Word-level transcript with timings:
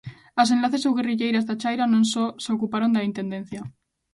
As 0.41 0.51
enlaces 0.55 0.87
ou 0.87 0.95
guerrilleiras 0.97 1.47
da 1.49 1.59
chaira 1.61 1.85
non 1.93 2.03
só 2.13 2.25
se 2.43 2.49
ocuparon 2.55 2.91
da 2.93 3.07
intendencia. 3.09 3.61